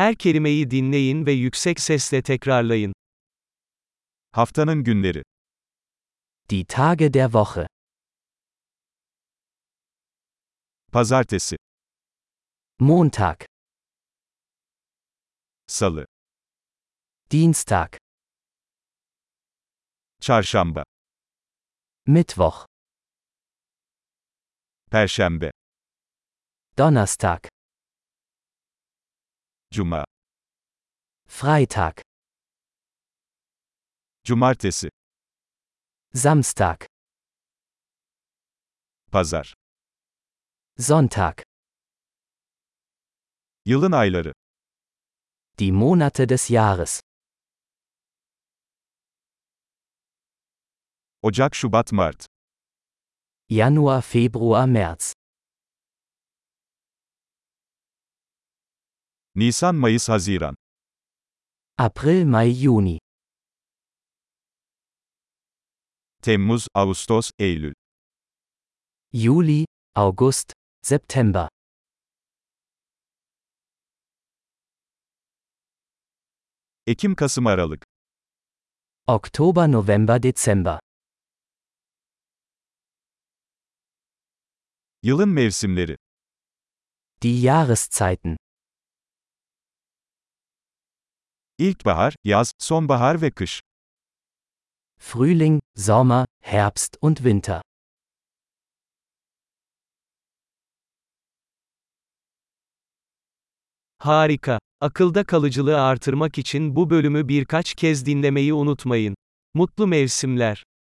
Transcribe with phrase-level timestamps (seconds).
[0.00, 2.92] Her kelimeyi dinleyin ve yüksek sesle tekrarlayın.
[4.32, 5.22] Haftanın günleri.
[6.50, 7.66] Die Tage der Woche.
[10.92, 11.56] Pazartesi,
[12.78, 13.40] Montag,
[15.66, 16.06] Salı,
[17.30, 17.92] Dienstag,
[20.20, 20.84] Çarşamba,
[22.06, 22.66] Mittwoch,
[24.90, 25.50] Perşembe,
[26.78, 27.59] Donnerstag,
[29.72, 30.04] Cuma,
[31.28, 32.02] Freitag,
[34.24, 34.88] Cumartesi,
[36.14, 36.86] Samstag,
[39.12, 39.54] Pazar.
[40.78, 41.34] Sonntag.
[43.66, 44.32] Yılın ayları.
[45.58, 47.00] Die Monate des Jahres.
[51.22, 52.26] Ocak, Şubat, Mart.
[53.50, 55.14] Januar, Februar, März.
[59.40, 60.54] Nisan, Mayıs, Haziran.
[61.78, 62.98] April, Mai, Juni.
[66.22, 67.72] Temmuz, Ağustos, Eylül.
[69.12, 70.52] Juli, August,
[70.82, 71.48] September.
[76.86, 77.84] Ekim, Kasım, Aralık.
[79.06, 80.80] Oktober, November, Dezember.
[85.02, 85.96] Yılın mevsimleri.
[87.22, 88.39] Die Jahreszeiten.
[91.60, 93.60] İlkbahar, yaz, sonbahar ve kış.
[94.98, 97.62] Frühling, Sommer, Herbst und Winter.
[103.98, 104.58] Harika.
[104.80, 109.14] Akılda kalıcılığı artırmak için bu bölümü birkaç kez dinlemeyi unutmayın.
[109.54, 110.64] Mutlu mevsimler.